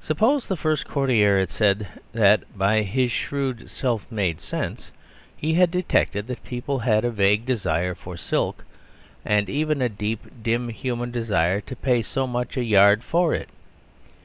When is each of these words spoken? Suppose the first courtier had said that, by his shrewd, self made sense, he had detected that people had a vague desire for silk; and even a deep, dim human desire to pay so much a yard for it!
Suppose 0.00 0.46
the 0.46 0.56
first 0.56 0.86
courtier 0.86 1.36
had 1.36 1.50
said 1.50 1.88
that, 2.12 2.44
by 2.56 2.82
his 2.82 3.10
shrewd, 3.10 3.68
self 3.68 4.06
made 4.08 4.40
sense, 4.40 4.92
he 5.36 5.54
had 5.54 5.68
detected 5.72 6.28
that 6.28 6.44
people 6.44 6.78
had 6.78 7.04
a 7.04 7.10
vague 7.10 7.44
desire 7.44 7.96
for 7.96 8.16
silk; 8.16 8.64
and 9.24 9.48
even 9.48 9.82
a 9.82 9.88
deep, 9.88 10.28
dim 10.44 10.68
human 10.68 11.10
desire 11.10 11.60
to 11.62 11.74
pay 11.74 12.02
so 12.02 12.24
much 12.28 12.56
a 12.56 12.62
yard 12.62 13.02
for 13.02 13.34
it! 13.34 13.48